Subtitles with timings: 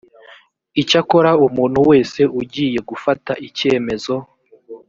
[0.81, 4.15] icyakora umuntu wese ugiye gufata icyemezo